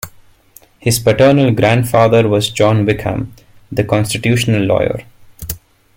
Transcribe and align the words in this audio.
His 0.79 0.97
paternal 0.97 1.51
grandfather 1.51 2.27
was 2.27 2.49
John 2.49 2.87
Wickham, 2.87 3.35
the 3.71 3.83
constitutional 3.83 4.63
lawyer. 4.63 5.03